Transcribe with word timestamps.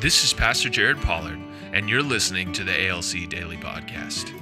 This 0.00 0.24
is 0.24 0.32
Pastor 0.32 0.70
Jared 0.70 1.02
Pollard, 1.02 1.38
and 1.74 1.86
you're 1.86 2.02
listening 2.02 2.54
to 2.54 2.64
the 2.64 2.88
ALC 2.88 3.28
Daily 3.28 3.58
Podcast. 3.58 4.32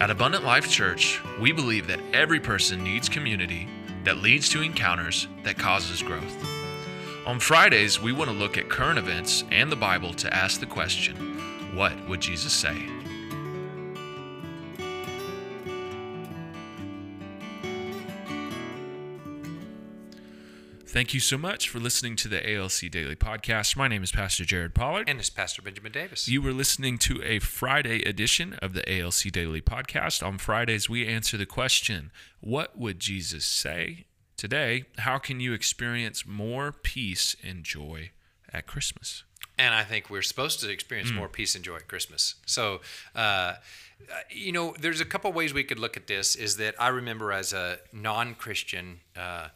At 0.00 0.10
Abundant 0.10 0.42
Life 0.42 0.70
Church, 0.70 1.20
we 1.38 1.52
believe 1.52 1.86
that 1.88 2.00
every 2.14 2.40
person 2.40 2.82
needs 2.82 3.06
community 3.06 3.68
that 4.04 4.22
leads 4.22 4.48
to 4.48 4.62
encounters 4.62 5.28
that 5.42 5.58
causes 5.58 6.00
growth. 6.00 6.42
On 7.26 7.38
Fridays, 7.38 8.00
we 8.00 8.12
want 8.12 8.30
to 8.30 8.36
look 8.36 8.56
at 8.56 8.70
current 8.70 8.98
events 8.98 9.44
and 9.50 9.70
the 9.70 9.76
Bible 9.76 10.14
to 10.14 10.32
ask 10.32 10.60
the 10.60 10.66
question, 10.66 11.14
what 11.74 11.92
would 12.08 12.22
Jesus 12.22 12.54
say? 12.54 12.95
Thank 20.96 21.12
you 21.12 21.20
so 21.20 21.36
much 21.36 21.68
for 21.68 21.78
listening 21.78 22.16
to 22.16 22.26
the 22.26 22.40
ALC 22.54 22.90
Daily 22.90 23.16
Podcast. 23.16 23.76
My 23.76 23.86
name 23.86 24.02
is 24.02 24.10
Pastor 24.10 24.46
Jared 24.46 24.74
Pollard. 24.74 25.10
And 25.10 25.18
it's 25.18 25.28
Pastor 25.28 25.60
Benjamin 25.60 25.92
Davis. 25.92 26.26
You 26.26 26.40
were 26.40 26.54
listening 26.54 26.96
to 27.00 27.22
a 27.22 27.38
Friday 27.38 28.00
edition 28.04 28.54
of 28.62 28.72
the 28.72 28.82
ALC 28.90 29.30
Daily 29.30 29.60
Podcast. 29.60 30.26
On 30.26 30.38
Fridays, 30.38 30.88
we 30.88 31.06
answer 31.06 31.36
the 31.36 31.44
question 31.44 32.12
What 32.40 32.78
would 32.78 32.98
Jesus 32.98 33.44
say? 33.44 34.06
Today, 34.38 34.84
how 34.96 35.18
can 35.18 35.38
you 35.38 35.52
experience 35.52 36.24
more 36.26 36.72
peace 36.72 37.36
and 37.44 37.62
joy 37.62 38.12
at 38.50 38.66
Christmas? 38.66 39.24
and 39.58 39.74
I 39.74 39.84
think 39.84 40.08
we're 40.08 40.22
supposed 40.22 40.60
to 40.60 40.70
experience 40.70 41.10
Hmm. 41.10 41.16
more 41.16 41.28
peace 41.28 41.54
and 41.54 41.62
joy 41.62 41.76
at 41.76 41.88
Christmas. 41.88 42.36
So, 42.46 42.80
uh, 43.14 43.56
you 44.30 44.50
know, 44.50 44.74
there's 44.80 45.02
a 45.02 45.06
couple 45.06 45.30
ways 45.34 45.52
we 45.52 45.64
could 45.64 45.78
look 45.78 45.98
at 45.98 46.06
this. 46.06 46.34
Is 46.34 46.56
that 46.56 46.74
I 46.80 46.88
remember 46.88 47.32
as 47.32 47.52
a 47.52 47.80
non-Christian 47.92 49.00
uh, 49.14 49.48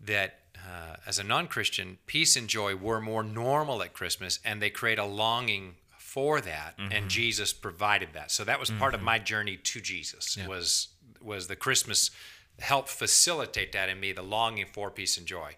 that 0.00 0.41
uh, 0.64 0.96
as 1.06 1.18
a 1.18 1.24
non-Christian, 1.24 1.98
peace 2.06 2.36
and 2.36 2.48
joy 2.48 2.74
were 2.76 3.00
more 3.00 3.22
normal 3.22 3.82
at 3.82 3.92
Christmas, 3.92 4.38
and 4.44 4.60
they 4.62 4.70
create 4.70 4.98
a 4.98 5.04
longing 5.04 5.74
for 5.98 6.40
that, 6.40 6.76
Mm-hmm. 6.78 6.92
and 6.92 7.08
Jesus 7.10 7.52
provided 7.52 8.10
that. 8.12 8.30
So 8.30 8.44
that 8.44 8.60
was 8.60 8.70
part 8.70 8.94
of 8.94 9.02
my 9.02 9.18
journey 9.18 9.56
to 9.56 9.80
Jesus. 9.80 10.36
Was 10.48 10.88
was 11.20 11.46
the 11.46 11.56
Christmas 11.56 12.10
helped 12.58 12.88
facilitate 12.90 13.72
that 13.72 13.88
in 13.88 13.98
me, 14.00 14.12
the 14.12 14.22
longing 14.22 14.66
for 14.72 14.90
peace 14.90 15.16
and 15.16 15.26
joy. 15.26 15.54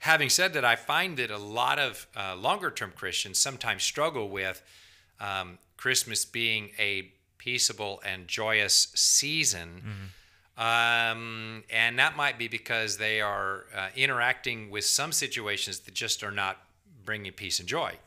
Having 0.00 0.28
said 0.30 0.52
that, 0.52 0.64
I 0.64 0.76
find 0.76 1.16
that 1.16 1.30
a 1.30 1.38
lot 1.38 1.78
of 1.78 2.06
uh, 2.16 2.36
longer 2.36 2.70
term 2.70 2.92
Christians 2.94 3.38
sometimes 3.38 3.82
struggle 3.82 4.28
with 4.28 4.62
um, 5.20 5.58
Christmas 5.76 6.24
being 6.24 6.70
a 6.78 7.10
peaceable 7.38 8.00
and 8.04 8.28
joyous 8.28 8.88
season. 8.94 9.82
Um, 10.56 11.64
and 11.70 11.98
that 11.98 12.16
might 12.16 12.38
be 12.38 12.48
because 12.48 12.96
they 12.96 13.20
are 13.20 13.66
uh, 13.76 13.88
interacting 13.94 14.70
with 14.70 14.84
some 14.84 15.12
situations 15.12 15.80
that 15.80 15.94
just 15.94 16.22
are 16.24 16.30
not 16.30 16.56
bringing 17.04 17.30
peace 17.32 17.60
and 17.60 17.68
joy. 17.68 17.92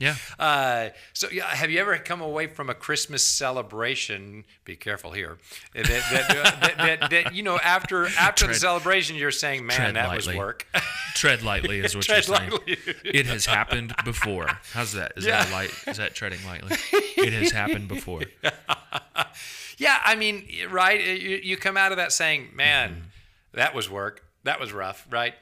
Yeah. 0.00 0.14
Uh, 0.38 0.88
so, 1.12 1.28
yeah, 1.30 1.44
have 1.46 1.68
you 1.70 1.78
ever 1.80 1.98
come 1.98 2.20
away 2.22 2.46
from 2.46 2.70
a 2.70 2.74
Christmas 2.74 3.22
celebration? 3.26 4.44
Be 4.64 4.74
careful 4.76 5.10
here. 5.10 5.36
That, 5.74 5.84
that, 5.84 6.28
that, 6.60 6.74
that, 6.78 7.10
that, 7.10 7.34
you 7.34 7.42
know, 7.42 7.58
after 7.58 8.06
after 8.18 8.46
the 8.46 8.54
celebration, 8.54 9.16
you're 9.16 9.30
saying, 9.32 9.66
"Man, 9.66 9.94
that 9.94 10.08
lightly. 10.08 10.32
was 10.34 10.38
work." 10.38 10.66
Tread 11.14 11.42
lightly 11.42 11.80
is 11.80 11.94
what 11.94 12.04
Tread 12.04 12.26
you're 12.26 12.36
saying. 12.36 12.50
lightly. 12.52 12.78
It 13.04 13.26
has 13.26 13.44
happened 13.44 13.94
before. 14.04 14.46
How's 14.72 14.92
that? 14.92 15.12
Is 15.16 15.24
that 15.24 15.48
Yeah. 15.48 15.54
light? 15.54 15.70
Is 15.88 15.96
that 15.98 16.14
treading 16.14 16.40
lightly? 16.46 16.76
It 17.18 17.32
has 17.34 17.50
happened 17.50 17.88
before. 17.88 18.22
Yeah, 19.78 19.98
I 20.04 20.14
mean, 20.14 20.46
right? 20.70 21.00
You, 21.00 21.40
you 21.42 21.56
come 21.56 21.76
out 21.76 21.90
of 21.92 21.96
that 21.98 22.12
saying, 22.12 22.48
"Man, 22.54 22.90
Mm-hmm. 22.90 23.00
that 23.54 23.74
was 23.74 23.90
work. 23.90 24.24
That 24.44 24.60
was 24.60 24.72
rough." 24.72 25.06
Right? 25.10 25.34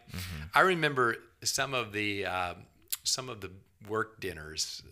I 0.55 0.61
remember 0.61 1.17
some 1.43 1.75
of 1.75 1.93
the 1.93 2.25
um, 2.27 2.57
some 3.05 3.29
of 3.29 3.41
the 3.41 3.51
work 3.89 4.21
dinners 4.21 4.83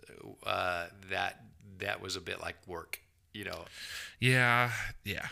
uh, 0.45 0.87
that 1.11 1.41
that 1.79 2.03
was 2.03 2.17
a 2.17 2.21
bit 2.21 2.41
like 2.41 2.57
work. 2.67 3.01
You 3.33 3.45
know, 3.45 3.65
Yeah, 4.21 4.71
yeah. 5.05 5.29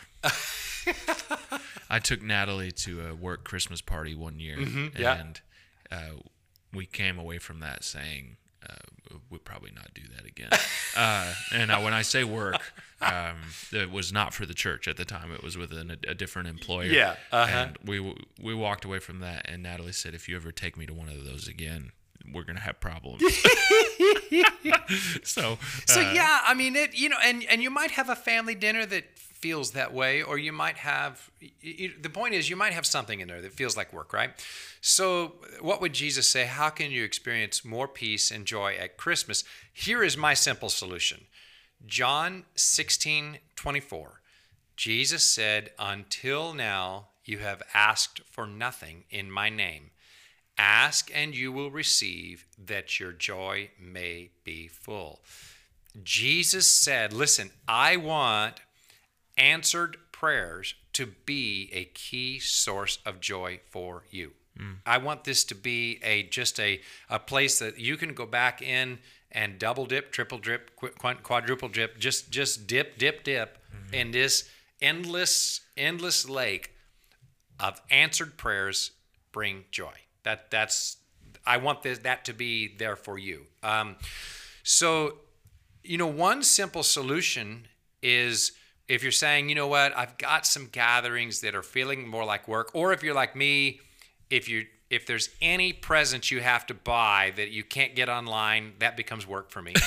I 1.90 1.98
took 1.98 2.22
Natalie 2.22 2.72
to 2.72 3.08
a 3.08 3.14
work 3.14 3.44
Christmas 3.44 3.80
party 3.80 4.14
one 4.14 4.38
year, 4.40 4.56
Mm-hmm, 4.58 5.00
yeah. 5.00 5.18
and 5.20 5.40
uh, 5.90 6.20
we 6.72 6.86
came 6.86 7.18
away 7.18 7.38
from 7.38 7.60
that 7.60 7.84
saying 7.84 8.36
uh, 8.68 8.74
we'll 9.30 9.40
probably 9.40 9.70
not 9.74 9.92
do 9.94 10.02
that 10.16 10.26
again. 10.26 10.50
uh, 10.96 11.32
and 11.52 11.70
uh, 11.70 11.78
when 11.80 11.94
I 11.94 12.02
say 12.02 12.24
work, 12.24 12.60
um, 13.02 13.36
it 13.72 13.90
was 13.90 14.12
not 14.12 14.32
for 14.34 14.46
the 14.46 14.54
church 14.54 14.88
at 14.88 14.96
the 14.96 15.04
time; 15.04 15.32
it 15.32 15.42
was 15.42 15.56
with 15.56 15.72
an, 15.72 15.96
a 16.08 16.14
different 16.14 16.48
employer. 16.48 16.86
Yeah, 16.86 17.16
uh-huh. 17.32 17.50
and 17.50 17.78
we 17.84 18.00
we 18.42 18.54
walked 18.54 18.84
away 18.84 18.98
from 19.00 19.20
that, 19.20 19.46
and 19.48 19.62
Natalie 19.62 19.92
said, 19.92 20.14
"If 20.14 20.28
you 20.28 20.36
ever 20.36 20.52
take 20.52 20.76
me 20.76 20.86
to 20.86 20.94
one 20.94 21.08
of 21.08 21.24
those 21.24 21.48
again." 21.48 21.92
We're 22.32 22.42
gonna 22.42 22.58
have 22.58 22.80
problems. 22.80 23.22
so, 25.22 25.58
So 25.86 26.00
uh, 26.00 26.12
yeah, 26.12 26.40
I 26.44 26.54
mean 26.54 26.76
it. 26.76 26.98
You 26.98 27.08
know, 27.10 27.16
and 27.22 27.44
and 27.48 27.62
you 27.62 27.70
might 27.70 27.92
have 27.92 28.08
a 28.08 28.16
family 28.16 28.54
dinner 28.54 28.86
that 28.86 29.18
feels 29.18 29.72
that 29.72 29.92
way, 29.92 30.22
or 30.22 30.38
you 30.38 30.52
might 30.52 30.78
have. 30.78 31.30
y- 31.40 31.50
y- 31.64 31.92
The 32.00 32.10
point 32.10 32.34
is, 32.34 32.48
you 32.50 32.56
might 32.56 32.72
have 32.72 32.86
something 32.86 33.20
in 33.20 33.28
there 33.28 33.42
that 33.42 33.52
feels 33.52 33.76
like 33.76 33.92
work, 33.92 34.12
right? 34.12 34.30
So, 34.80 35.36
what 35.60 35.80
would 35.80 35.92
Jesus 35.92 36.28
say? 36.28 36.46
How 36.46 36.70
can 36.70 36.90
you 36.90 37.04
experience 37.04 37.64
more 37.64 37.88
peace 37.88 38.30
and 38.30 38.46
joy 38.46 38.76
at 38.76 38.96
Christmas? 38.96 39.44
Here 39.72 40.02
is 40.02 40.16
my 40.16 40.34
simple 40.34 40.68
solution. 40.68 41.24
John 41.84 42.44
16, 42.54 43.38
24. 43.54 44.20
Jesus 44.76 45.22
said, 45.22 45.70
Until 45.78 46.52
now 46.52 47.08
you 47.24 47.38
have 47.38 47.62
asked 47.74 48.20
for 48.30 48.46
nothing 48.46 49.04
in 49.10 49.30
my 49.30 49.48
name. 49.50 49.90
Ask 50.58 51.10
and 51.14 51.34
you 51.34 51.52
will 51.52 51.70
receive, 51.70 52.46
that 52.58 52.98
your 52.98 53.12
joy 53.12 53.70
may 53.78 54.30
be 54.44 54.68
full. 54.68 55.20
Jesus 56.02 56.66
said, 56.66 57.12
Listen, 57.12 57.50
I 57.68 57.96
want 57.96 58.60
answered 59.36 59.98
prayers 60.12 60.74
to 60.94 61.06
be 61.06 61.68
a 61.72 61.84
key 61.84 62.38
source 62.38 62.98
of 63.04 63.20
joy 63.20 63.60
for 63.68 64.04
you. 64.10 64.32
I 64.86 64.98
want 64.98 65.24
this 65.24 65.44
to 65.44 65.54
be 65.54 65.98
a 66.02 66.22
just 66.24 66.58
a, 66.60 66.80
a 67.10 67.18
place 67.18 67.58
that 67.58 67.78
you 67.78 67.96
can 67.96 68.14
go 68.14 68.26
back 68.26 68.62
in 68.62 68.98
and 69.32 69.58
double 69.58 69.86
dip, 69.86 70.12
triple 70.12 70.38
dip, 70.38 70.74
qu- 70.76 70.90
qu- 70.90 71.22
quadruple 71.22 71.68
dip, 71.68 71.98
just 71.98 72.30
just 72.30 72.66
dip, 72.66 72.98
dip, 72.98 73.24
dip 73.24 73.58
in 73.92 74.12
this 74.12 74.48
endless, 74.80 75.60
endless 75.76 76.28
lake 76.28 76.72
of 77.60 77.80
answered 77.90 78.36
prayers 78.36 78.92
bring 79.32 79.64
joy. 79.70 79.92
That 80.22 80.50
that's 80.50 80.98
I 81.46 81.58
want 81.58 81.82
this 81.82 81.98
that 82.00 82.24
to 82.24 82.32
be 82.32 82.76
there 82.76 82.96
for 82.96 83.18
you. 83.18 83.46
Um, 83.62 83.96
so, 84.62 85.18
you 85.82 85.98
know, 85.98 86.06
one 86.06 86.42
simple 86.42 86.82
solution 86.82 87.68
is 88.02 88.52
if 88.88 89.02
you're 89.02 89.12
saying, 89.12 89.48
you 89.48 89.54
know 89.54 89.68
what, 89.68 89.96
I've 89.96 90.16
got 90.18 90.46
some 90.46 90.66
gatherings 90.66 91.40
that 91.40 91.54
are 91.54 91.62
feeling 91.62 92.08
more 92.08 92.24
like 92.24 92.48
work, 92.48 92.70
or 92.72 92.92
if 92.92 93.02
you're 93.02 93.14
like 93.14 93.36
me, 93.36 93.80
if 94.30 94.48
you 94.48 94.66
if 94.88 95.04
there's 95.06 95.30
any 95.42 95.72
presents 95.72 96.30
you 96.30 96.40
have 96.40 96.64
to 96.66 96.74
buy 96.74 97.32
that 97.36 97.50
you 97.50 97.64
can't 97.64 97.96
get 97.96 98.08
online, 98.08 98.74
that 98.78 98.96
becomes 98.96 99.26
work 99.26 99.50
for 99.50 99.60
me. 99.60 99.74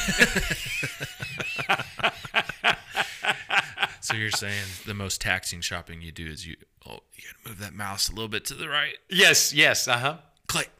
So 4.01 4.16
you're 4.16 4.31
saying 4.31 4.63
the 4.88 4.95
most 4.95 5.22
taxing 5.22 5.61
shopping 5.61 6.01
you 6.01 6.11
do 6.11 6.25
is 6.25 6.47
you 6.47 6.55
oh 6.88 7.00
you 7.16 7.23
gotta 7.27 7.50
move 7.50 7.59
that 7.59 7.73
mouse 7.73 8.09
a 8.09 8.11
little 8.11 8.29
bit 8.29 8.44
to 8.45 8.55
the 8.55 8.67
right. 8.67 8.95
yes, 9.07 9.53
yes, 9.53 9.88
uh 9.88 9.97
huh. 9.97 10.17
Click. 10.47 10.71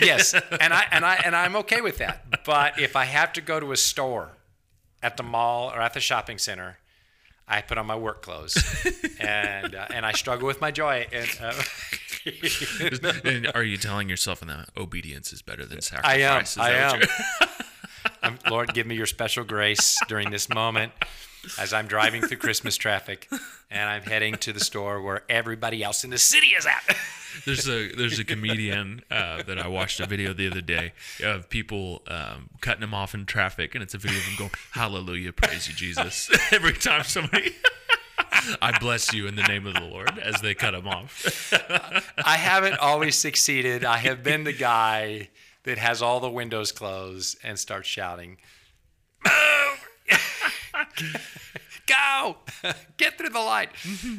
yes, 0.00 0.34
and 0.34 0.72
I 0.72 0.86
and 0.90 1.04
I 1.04 1.14
and 1.24 1.36
I'm 1.36 1.54
okay 1.56 1.80
with 1.80 1.98
that. 1.98 2.24
But 2.44 2.80
if 2.80 2.96
I 2.96 3.04
have 3.04 3.32
to 3.34 3.40
go 3.40 3.60
to 3.60 3.70
a 3.70 3.76
store, 3.76 4.30
at 5.02 5.16
the 5.16 5.22
mall 5.22 5.70
or 5.70 5.80
at 5.80 5.94
the 5.94 6.00
shopping 6.00 6.38
center, 6.38 6.78
I 7.46 7.60
put 7.60 7.78
on 7.78 7.86
my 7.86 7.96
work 7.96 8.22
clothes, 8.22 8.56
and 9.20 9.74
uh, 9.74 9.86
and 9.94 10.06
I 10.06 10.12
struggle 10.12 10.46
with 10.46 10.60
my 10.60 10.70
joy. 10.70 11.06
And 11.12 11.30
uh, 11.40 11.52
and 13.24 13.50
are 13.54 13.62
you 13.62 13.76
telling 13.76 14.08
yourself 14.08 14.40
that 14.40 14.68
obedience 14.76 15.32
is 15.32 15.42
better 15.42 15.64
than 15.64 15.78
I 15.78 15.80
sacrifice? 15.80 16.56
am, 16.56 16.62
I 16.62 16.70
am. 18.22 18.38
Lord, 18.50 18.74
give 18.74 18.86
me 18.86 18.94
your 18.94 19.06
special 19.06 19.44
grace 19.44 19.98
during 20.08 20.30
this 20.30 20.48
moment 20.48 20.92
as 21.58 21.72
I'm 21.72 21.86
driving 21.86 22.22
through 22.22 22.38
Christmas 22.38 22.76
traffic 22.76 23.28
and 23.70 23.88
I'm 23.88 24.02
heading 24.02 24.34
to 24.36 24.52
the 24.52 24.60
store 24.60 25.02
where 25.02 25.22
everybody 25.28 25.82
else 25.82 26.04
in 26.04 26.10
the 26.10 26.18
city 26.18 26.48
is 26.48 26.66
at. 26.66 26.96
There's 27.46 27.66
a 27.66 27.90
there's 27.92 28.18
a 28.18 28.24
comedian 28.24 29.00
uh, 29.10 29.42
that 29.44 29.58
I 29.58 29.66
watched 29.66 30.00
a 30.00 30.06
video 30.06 30.34
the 30.34 30.50
other 30.50 30.60
day 30.60 30.92
of 31.24 31.48
people 31.48 32.02
um, 32.06 32.50
cutting 32.60 32.82
him 32.82 32.92
off 32.92 33.14
in 33.14 33.24
traffic, 33.24 33.74
and 33.74 33.82
it's 33.82 33.94
a 33.94 33.98
video 33.98 34.18
of 34.18 34.24
him 34.24 34.34
going, 34.36 34.50
"Hallelujah, 34.72 35.32
praise 35.32 35.66
you, 35.66 35.74
Jesus!" 35.74 36.28
Every 36.52 36.74
time 36.74 37.04
somebody, 37.04 37.54
I 38.60 38.78
bless 38.78 39.12
you 39.12 39.26
in 39.26 39.36
the 39.36 39.42
name 39.42 39.66
of 39.66 39.74
the 39.74 39.80
Lord 39.80 40.18
as 40.18 40.40
they 40.40 40.54
cut 40.54 40.74
him 40.74 40.88
off. 40.88 41.52
I 42.24 42.36
haven't 42.36 42.78
always 42.78 43.16
succeeded. 43.16 43.84
I 43.84 43.98
have 43.98 44.22
been 44.22 44.44
the 44.44 44.52
guy 44.52 45.28
that 45.64 45.78
has 45.78 46.02
all 46.02 46.20
the 46.20 46.30
windows 46.30 46.72
closed 46.72 47.38
and 47.42 47.58
starts 47.58 47.88
shouting, 47.88 48.38
Move! 49.24 50.18
Go! 51.86 52.36
Get 52.96 53.18
through 53.18 53.30
the 53.30 53.40
light. 53.40 53.70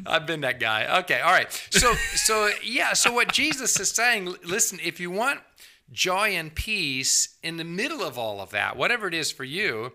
I've 0.05 0.25
been 0.25 0.41
that 0.41 0.59
guy. 0.59 0.99
Okay, 0.99 1.21
all 1.21 1.31
right. 1.31 1.51
So 1.71 1.93
so 1.93 2.49
yeah, 2.63 2.93
so 2.93 3.13
what 3.13 3.31
Jesus 3.31 3.79
is 3.79 3.89
saying, 3.89 4.35
listen, 4.43 4.79
if 4.83 4.99
you 4.99 5.11
want 5.11 5.41
joy 5.91 6.29
and 6.29 6.53
peace 6.53 7.37
in 7.43 7.57
the 7.57 7.63
middle 7.63 8.03
of 8.03 8.17
all 8.17 8.41
of 8.41 8.49
that, 8.51 8.75
whatever 8.75 9.07
it 9.07 9.13
is 9.13 9.31
for 9.31 9.43
you, 9.43 9.93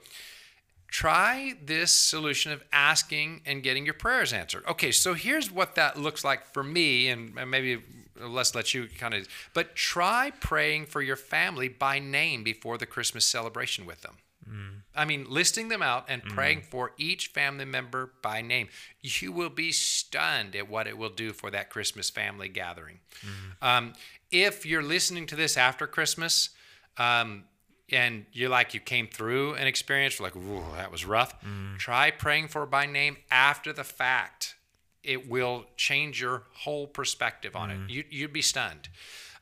try 0.88 1.54
this 1.62 1.92
solution 1.92 2.50
of 2.50 2.64
asking 2.72 3.42
and 3.46 3.62
getting 3.62 3.84
your 3.84 3.94
prayers 3.94 4.32
answered. 4.32 4.64
Okay, 4.66 4.90
so 4.90 5.14
here's 5.14 5.50
what 5.50 5.74
that 5.76 5.98
looks 5.98 6.24
like 6.24 6.44
for 6.46 6.64
me, 6.64 7.08
and 7.08 7.34
maybe 7.48 7.82
let's 8.20 8.54
let 8.54 8.74
you 8.74 8.88
kind 8.98 9.14
of, 9.14 9.28
but 9.54 9.76
try 9.76 10.32
praying 10.40 10.86
for 10.86 11.02
your 11.02 11.16
family 11.16 11.68
by 11.68 11.98
name 11.98 12.42
before 12.42 12.78
the 12.78 12.86
Christmas 12.86 13.24
celebration 13.24 13.86
with 13.86 14.00
them. 14.00 14.16
Mm. 14.48 14.82
I 14.96 15.04
mean, 15.04 15.26
listing 15.28 15.68
them 15.68 15.82
out 15.82 16.06
and 16.08 16.22
praying 16.22 16.60
mm. 16.60 16.64
for 16.64 16.92
each 16.96 17.28
family 17.28 17.66
member 17.66 18.12
by 18.22 18.40
name. 18.40 18.68
You 19.02 19.30
will 19.30 19.50
be 19.50 19.72
stunned 19.72 20.56
at 20.56 20.68
what 20.68 20.86
it 20.86 20.96
will 20.96 21.10
do 21.10 21.32
for 21.32 21.50
that 21.50 21.70
Christmas 21.70 22.10
family 22.10 22.48
gathering. 22.48 23.00
Mm. 23.20 23.66
Um, 23.66 23.92
if 24.30 24.64
you're 24.64 24.82
listening 24.82 25.26
to 25.26 25.36
this 25.36 25.56
after 25.56 25.86
Christmas, 25.86 26.50
um, 26.96 27.44
and 27.90 28.26
you're 28.32 28.48
like 28.48 28.74
you 28.74 28.80
came 28.80 29.06
through 29.06 29.54
an 29.54 29.66
experience 29.66 30.20
like 30.20 30.36
ooh 30.36 30.62
that 30.76 30.90
was 30.90 31.04
rough. 31.04 31.40
Mm. 31.42 31.78
try 31.78 32.10
praying 32.10 32.48
for 32.48 32.66
by 32.66 32.86
name. 32.86 33.16
After 33.30 33.72
the 33.72 33.84
fact 33.84 34.56
it 35.02 35.28
will 35.28 35.64
change 35.76 36.20
your 36.20 36.42
whole 36.52 36.86
perspective 36.86 37.56
on 37.56 37.70
mm. 37.70 37.84
it 37.84 37.90
you, 37.90 38.04
you'd 38.10 38.32
be 38.32 38.42
stunned. 38.42 38.88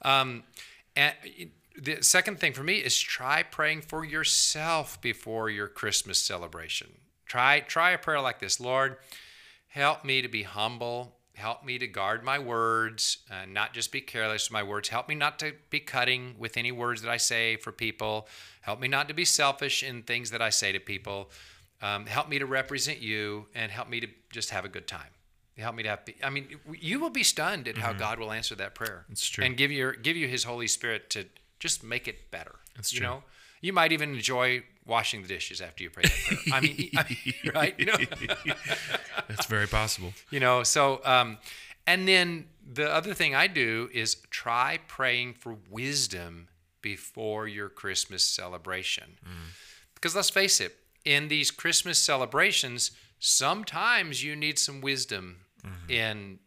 Um, 0.02 0.44
and 0.94 1.14
the 1.76 2.02
second 2.02 2.38
thing 2.40 2.52
for 2.52 2.62
me 2.62 2.76
is 2.76 2.98
try 2.98 3.43
praying 3.43 3.82
for 3.82 4.04
yourself 4.04 5.00
before 5.00 5.50
your 5.50 5.69
christmas 5.69 6.20
celebration. 6.20 6.88
Try 7.26 7.60
try 7.60 7.90
a 7.90 7.98
prayer 7.98 8.20
like 8.20 8.38
this. 8.38 8.60
Lord 8.60 8.96
help 9.69 10.04
me 10.06 10.22
to 10.22 10.28
be 10.28 10.43
humble 10.43 11.16
help 11.37 11.62
me 11.65 11.79
to 11.79 11.87
guard 11.87 12.25
my 12.25 12.38
words, 12.38 13.19
uh, 13.31 13.44
not 13.47 13.75
just 13.75 13.93
be 13.93 14.00
careless 14.00 14.49
with 14.49 14.53
my 14.53 14.62
words. 14.62 14.88
Help 14.88 15.06
me 15.06 15.15
not 15.15 15.38
to 15.38 15.53
be 15.69 15.79
cutting 15.79 16.35
with 16.38 16.56
any 16.56 16.73
words 16.73 17.03
that 17.03 17.11
I 17.11 17.19
say 17.19 17.56
for 17.56 17.73
people. 17.73 18.27
Help 18.62 18.81
me 18.81 18.88
not 18.88 19.06
to 19.09 19.15
be 19.15 19.27
selfish 19.27 19.83
in 19.83 20.03
things 20.03 20.31
that 20.31 20.41
I 20.41 20.49
say 20.49 20.73
to 20.73 20.81
people. 20.81 21.31
Um, 21.83 22.06
help 22.06 22.31
me 22.31 22.38
to 22.38 22.47
represent 22.47 23.00
you 23.00 23.47
and 23.55 23.71
help 23.71 23.91
me 23.91 24.00
to 24.00 24.06
just 24.31 24.49
have 24.49 24.65
a 24.65 24.69
good 24.69 24.87
time. 24.87 25.11
Help 25.59 25.75
me 25.75 25.83
to 25.83 25.91
have. 25.91 26.00
I 26.23 26.31
mean, 26.31 26.49
you 26.73 27.00
will 27.00 27.11
be 27.11 27.23
stunned 27.23 27.69
at 27.69 27.77
how 27.77 27.91
mm-hmm. 27.91 27.99
God 27.99 28.19
will 28.19 28.32
answer 28.32 28.55
that 28.55 28.75
prayer. 28.75 29.05
It's 29.11 29.27
true. 29.27 29.44
And 29.44 29.56
give 29.59 29.71
your 29.71 29.93
give 29.93 30.17
you 30.17 30.29
His 30.29 30.44
Holy 30.44 30.67
Spirit 30.67 31.11
to 31.11 31.27
just 31.59 31.85
make 31.85 32.09
it 32.09 32.31
better. 32.31 32.56
It's 32.79 32.91
true. 32.91 32.99
You 32.99 33.03
know, 33.06 33.23
you 33.61 33.73
might 33.73 33.93
even 33.93 34.14
enjoy 34.14 34.62
washing 34.87 35.23
the 35.23 35.29
dishes 35.29 35.61
after 35.61 35.82
you 35.82 35.91
pray 35.91 36.05
that 36.05 36.12
prayer. 36.12 36.38
I 36.53 36.61
mean, 36.61 36.91
I 36.97 37.05
mean 37.08 37.35
right? 37.55 37.75
You 37.79 37.87
know? 37.87 37.97
That's 39.29 39.47
very 39.47 39.67
possible. 39.67 40.12
You 40.31 40.41
know, 40.41 40.62
so 40.62 41.00
um, 41.05 41.38
and 41.87 42.06
then 42.06 42.47
the 42.73 42.93
other 42.93 43.14
thing 43.14 43.35
I 43.35 43.47
do 43.47 43.88
is 43.93 44.17
try 44.31 44.79
praying 44.88 45.35
for 45.35 45.56
wisdom 45.70 46.49
before 46.82 47.49
your 47.49 47.69
Christmas 47.69 48.25
celebration. 48.25 49.17
Mm. 49.25 49.55
Because 49.94 50.14
let's 50.14 50.31
face 50.31 50.61
it, 50.61 50.76
in 51.05 51.29
these 51.29 51.50
Christmas 51.50 51.99
celebrations, 51.99 52.91
sometimes 53.19 54.23
you 54.23 54.37
need 54.37 54.58
some 54.58 54.81
wisdom 54.81 55.38
mm-hmm. 55.64 55.91
in 55.91 56.38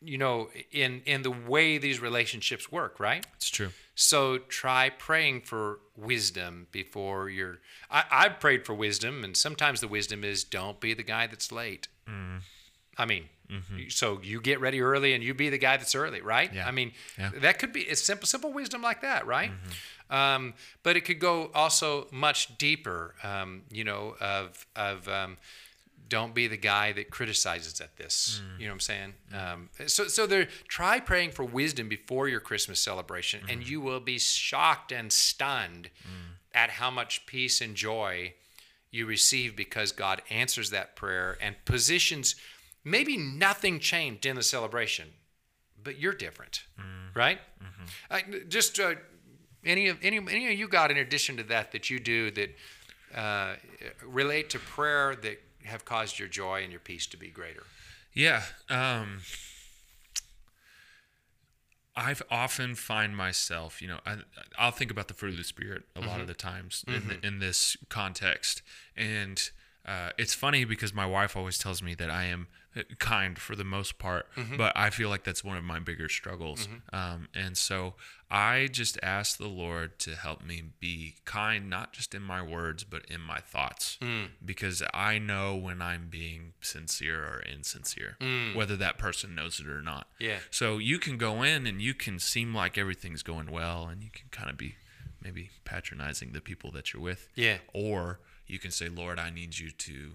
you 0.00 0.18
know 0.18 0.50
in 0.70 1.02
in 1.06 1.22
the 1.22 1.30
way 1.30 1.78
these 1.78 2.00
relationships 2.00 2.70
work 2.70 3.00
right 3.00 3.24
it's 3.36 3.48
true 3.48 3.70
so 3.94 4.38
try 4.38 4.90
praying 4.90 5.40
for 5.40 5.80
wisdom 5.96 6.66
before 6.72 7.28
you're 7.28 7.58
I, 7.90 8.04
i've 8.10 8.40
prayed 8.40 8.66
for 8.66 8.74
wisdom 8.74 9.22
and 9.22 9.36
sometimes 9.36 9.80
the 9.80 9.88
wisdom 9.88 10.24
is 10.24 10.44
don't 10.44 10.80
be 10.80 10.94
the 10.94 11.02
guy 11.02 11.26
that's 11.26 11.52
late 11.52 11.88
mm. 12.08 12.40
i 12.98 13.04
mean 13.04 13.28
mm-hmm. 13.50 13.88
so 13.88 14.20
you 14.22 14.40
get 14.40 14.60
ready 14.60 14.80
early 14.80 15.14
and 15.14 15.22
you 15.22 15.32
be 15.32 15.48
the 15.48 15.58
guy 15.58 15.76
that's 15.76 15.94
early 15.94 16.20
right 16.20 16.52
yeah. 16.52 16.66
i 16.66 16.72
mean 16.72 16.92
yeah. 17.18 17.30
that 17.36 17.58
could 17.58 17.72
be 17.72 17.82
it's 17.82 18.02
simple 18.02 18.26
simple 18.26 18.52
wisdom 18.52 18.82
like 18.82 19.02
that 19.02 19.26
right 19.26 19.50
mm-hmm. 19.50 20.14
um, 20.14 20.54
but 20.82 20.96
it 20.96 21.02
could 21.02 21.20
go 21.20 21.50
also 21.54 22.08
much 22.10 22.58
deeper 22.58 23.14
um, 23.22 23.62
you 23.70 23.84
know 23.84 24.16
of 24.20 24.66
of 24.74 25.06
um, 25.08 25.36
don't 26.08 26.34
be 26.34 26.46
the 26.46 26.56
guy 26.56 26.92
that 26.92 27.10
criticizes 27.10 27.80
at 27.80 27.96
this. 27.96 28.40
Mm. 28.40 28.60
You 28.60 28.66
know 28.66 28.70
what 28.70 28.74
I'm 28.74 28.80
saying? 28.80 29.14
Um, 29.32 29.70
so, 29.86 30.06
so 30.08 30.26
there, 30.26 30.48
try 30.68 31.00
praying 31.00 31.30
for 31.30 31.44
wisdom 31.44 31.88
before 31.88 32.28
your 32.28 32.40
Christmas 32.40 32.80
celebration, 32.80 33.40
mm. 33.46 33.52
and 33.52 33.68
you 33.68 33.80
will 33.80 34.00
be 34.00 34.18
shocked 34.18 34.92
and 34.92 35.12
stunned 35.12 35.90
mm. 36.02 36.36
at 36.54 36.70
how 36.70 36.90
much 36.90 37.26
peace 37.26 37.60
and 37.60 37.74
joy 37.74 38.34
you 38.90 39.06
receive 39.06 39.56
because 39.56 39.92
God 39.92 40.22
answers 40.30 40.70
that 40.70 40.94
prayer 40.94 41.36
and 41.40 41.56
positions. 41.64 42.36
Maybe 42.84 43.16
nothing 43.16 43.80
changed 43.80 44.26
in 44.26 44.36
the 44.36 44.42
celebration, 44.42 45.08
but 45.82 45.98
you're 45.98 46.14
different, 46.14 46.64
mm. 46.78 47.14
right? 47.14 47.38
Mm-hmm. 48.10 48.48
just 48.48 48.78
uh, 48.78 48.94
any 49.64 49.88
of 49.88 49.98
any 50.02 50.18
any 50.18 50.52
of 50.52 50.58
you 50.58 50.68
got 50.68 50.90
in 50.90 50.98
addition 50.98 51.36
to 51.38 51.42
that 51.44 51.72
that 51.72 51.90
you 51.90 51.98
do 51.98 52.30
that 52.32 52.54
uh, 53.14 53.54
relate 54.04 54.50
to 54.50 54.58
prayer 54.58 55.16
that 55.16 55.40
have 55.64 55.84
caused 55.84 56.18
your 56.18 56.28
joy 56.28 56.62
and 56.62 56.70
your 56.70 56.80
peace 56.80 57.06
to 57.08 57.16
be 57.16 57.28
greater? 57.28 57.64
Yeah. 58.12 58.42
Um, 58.68 59.20
I've 61.96 62.22
often 62.30 62.74
find 62.74 63.16
myself, 63.16 63.80
you 63.80 63.88
know, 63.88 64.00
I, 64.04 64.16
will 64.64 64.72
think 64.72 64.90
about 64.90 65.08
the 65.08 65.14
fruit 65.14 65.32
of 65.32 65.38
the 65.38 65.44
spirit 65.44 65.84
a 65.94 66.00
mm-hmm. 66.00 66.08
lot 66.08 66.14
of 66.16 66.22
mm-hmm. 66.22 66.28
the 66.28 66.34
times 66.34 66.84
mm-hmm. 66.88 67.10
in, 67.10 67.18
in 67.22 67.38
this 67.38 67.76
context, 67.88 68.62
and 68.96 69.50
uh, 69.86 70.10
it's 70.18 70.34
funny 70.34 70.64
because 70.64 70.94
my 70.94 71.06
wife 71.06 71.36
always 71.36 71.58
tells 71.58 71.82
me 71.82 71.94
that 71.94 72.10
I 72.10 72.24
am 72.24 72.48
kind 72.98 73.38
for 73.38 73.54
the 73.54 73.64
most 73.64 73.98
part, 73.98 74.26
mm-hmm. 74.34 74.56
but 74.56 74.72
I 74.74 74.90
feel 74.90 75.08
like 75.08 75.24
that's 75.24 75.44
one 75.44 75.56
of 75.56 75.64
my 75.64 75.78
bigger 75.78 76.08
struggles. 76.08 76.66
Mm-hmm. 76.66 76.96
Um, 76.96 77.28
and 77.34 77.56
so 77.56 77.94
I 78.30 78.68
just 78.72 78.98
ask 79.02 79.38
the 79.38 79.48
Lord 79.48 79.98
to 80.00 80.16
help 80.16 80.44
me 80.44 80.62
be 80.80 81.16
kind, 81.24 81.70
not 81.70 81.92
just 81.92 82.14
in 82.14 82.22
my 82.22 82.42
words, 82.42 82.82
but 82.82 83.04
in 83.08 83.20
my 83.20 83.38
thoughts, 83.38 83.98
mm. 84.00 84.28
because 84.44 84.82
I 84.92 85.18
know 85.18 85.54
when 85.54 85.80
I'm 85.80 86.08
being 86.10 86.54
sincere 86.60 87.22
or 87.22 87.42
insincere, 87.42 88.16
mm. 88.20 88.54
whether 88.54 88.76
that 88.76 88.98
person 88.98 89.34
knows 89.34 89.60
it 89.60 89.68
or 89.68 89.82
not. 89.82 90.08
Yeah. 90.18 90.38
So 90.50 90.78
you 90.78 90.98
can 90.98 91.16
go 91.16 91.42
in 91.42 91.66
and 91.66 91.80
you 91.80 91.94
can 91.94 92.18
seem 92.18 92.54
like 92.54 92.76
everything's 92.76 93.22
going 93.22 93.50
well, 93.50 93.86
and 93.86 94.02
you 94.02 94.10
can 94.10 94.28
kind 94.30 94.50
of 94.50 94.56
be 94.56 94.76
maybe 95.22 95.50
patronizing 95.64 96.32
the 96.32 96.40
people 96.40 96.70
that 96.72 96.92
you're 96.92 97.02
with. 97.02 97.28
Yeah. 97.34 97.58
Or 97.72 98.18
you 98.46 98.58
can 98.58 98.70
say, 98.70 98.88
Lord, 98.88 99.18
I 99.18 99.30
need 99.30 99.58
you 99.58 99.70
to 99.70 100.12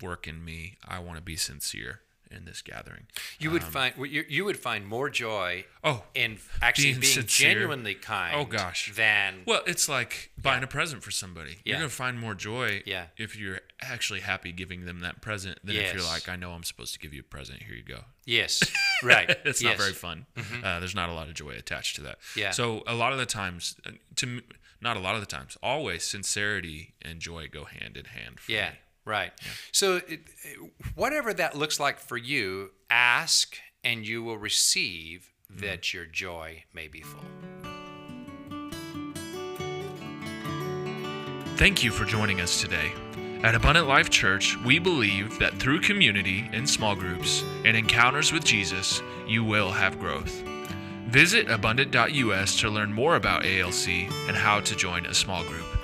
work 0.00 0.26
in 0.26 0.44
me. 0.44 0.76
I 0.86 0.98
want 0.98 1.16
to 1.16 1.22
be 1.22 1.36
sincere 1.36 2.00
in 2.30 2.44
this 2.44 2.62
gathering. 2.62 3.06
You 3.38 3.50
would 3.50 3.62
um, 3.62 3.70
find 3.70 3.94
you, 3.98 4.24
you 4.28 4.44
would 4.44 4.56
find 4.56 4.86
more 4.86 5.08
joy 5.08 5.64
oh 5.84 6.02
in 6.14 6.38
actually 6.60 6.94
being, 6.94 7.14
being 7.14 7.26
genuinely 7.26 7.94
kind. 7.94 8.34
Oh 8.36 8.44
gosh. 8.44 8.92
Than 8.94 9.42
well, 9.46 9.62
it's 9.66 9.88
like 9.88 10.30
buying 10.40 10.60
yeah. 10.60 10.64
a 10.64 10.68
present 10.68 11.02
for 11.02 11.10
somebody. 11.10 11.58
Yeah. 11.64 11.74
You're 11.74 11.78
gonna 11.78 11.88
find 11.90 12.18
more 12.18 12.34
joy. 12.34 12.82
Yeah. 12.84 13.06
If 13.16 13.38
you're 13.38 13.60
actually 13.80 14.20
happy 14.20 14.52
giving 14.52 14.84
them 14.84 15.00
that 15.00 15.20
present 15.20 15.58
than 15.64 15.76
yes. 15.76 15.88
if 15.88 15.94
you're 15.94 16.04
like, 16.04 16.28
I 16.28 16.36
know 16.36 16.52
I'm 16.52 16.64
supposed 16.64 16.92
to 16.94 16.98
give 16.98 17.14
you 17.14 17.20
a 17.20 17.24
present. 17.24 17.62
Here 17.62 17.76
you 17.76 17.84
go. 17.84 18.04
Yes. 18.24 18.62
Right. 19.02 19.30
it's 19.44 19.62
yes. 19.62 19.70
not 19.70 19.78
very 19.78 19.92
fun. 19.92 20.26
Mm-hmm. 20.36 20.64
Uh, 20.64 20.80
there's 20.80 20.94
not 20.94 21.08
a 21.08 21.12
lot 21.12 21.28
of 21.28 21.34
joy 21.34 21.50
attached 21.50 21.96
to 21.96 22.02
that. 22.02 22.18
Yeah. 22.36 22.50
So 22.50 22.82
a 22.86 22.94
lot 22.94 23.12
of 23.12 23.18
the 23.18 23.26
times, 23.26 23.76
uh, 23.86 23.92
to 24.16 24.40
not 24.80 24.96
a 24.96 25.00
lot 25.00 25.14
of 25.14 25.20
the 25.20 25.26
times, 25.26 25.56
always 25.62 26.04
sincerity 26.04 26.94
and 27.02 27.20
joy 27.20 27.48
go 27.50 27.64
hand 27.64 27.96
in 27.96 28.06
hand. 28.06 28.38
yeah. 28.48 28.70
Me. 28.70 28.76
Right. 29.04 29.30
Yeah. 29.40 29.48
So, 29.70 29.96
it, 30.08 30.20
whatever 30.96 31.32
that 31.32 31.56
looks 31.56 31.78
like 31.78 32.00
for 32.00 32.16
you, 32.16 32.72
ask 32.90 33.56
and 33.84 34.04
you 34.04 34.24
will 34.24 34.36
receive 34.36 35.30
mm-hmm. 35.50 35.64
that 35.64 35.94
your 35.94 36.06
joy 36.06 36.64
may 36.74 36.88
be 36.88 37.02
full. 37.02 37.20
Thank 41.56 41.84
you 41.84 41.92
for 41.92 42.04
joining 42.04 42.40
us 42.40 42.60
today. 42.60 42.92
At 43.42 43.54
Abundant 43.54 43.86
Life 43.86 44.10
Church, 44.10 44.56
we 44.64 44.78
believe 44.78 45.38
that 45.38 45.54
through 45.54 45.80
community 45.80 46.48
in 46.52 46.66
small 46.66 46.96
groups 46.96 47.44
and 47.64 47.76
encounters 47.76 48.32
with 48.32 48.44
Jesus, 48.44 49.02
you 49.28 49.44
will 49.44 49.70
have 49.70 50.00
growth. 50.00 50.42
Visit 51.06 51.50
abundant.us 51.50 52.58
to 52.60 52.70
learn 52.70 52.92
more 52.92 53.14
about 53.14 53.44
ALC 53.44 53.88
and 54.26 54.36
how 54.36 54.60
to 54.60 54.74
join 54.74 55.06
a 55.06 55.14
small 55.14 55.44
group. 55.44 55.75